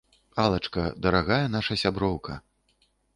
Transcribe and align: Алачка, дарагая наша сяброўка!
Алачка, 0.43 0.85
дарагая 1.05 1.41
наша 1.57 1.77
сяброўка! 1.83 2.39